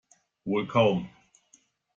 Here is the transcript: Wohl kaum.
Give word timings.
Wohl 0.45 0.65
kaum. 0.67 1.11